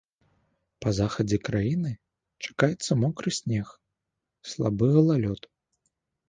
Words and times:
Па 0.85 0.89
захадзе 0.99 1.37
краіны 1.49 1.91
чакаецца 2.47 2.91
мокры 3.03 3.29
снег, 3.41 3.67
слабы 4.55 4.85
галалёд. 4.97 5.41